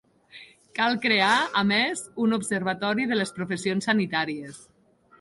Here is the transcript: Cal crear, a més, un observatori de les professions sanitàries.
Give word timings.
Cal 0.79 0.97
crear, 1.03 1.35
a 1.61 1.63
més, 1.73 2.03
un 2.25 2.35
observatori 2.41 3.09
de 3.15 3.23
les 3.23 3.37
professions 3.39 3.93
sanitàries. 3.93 4.69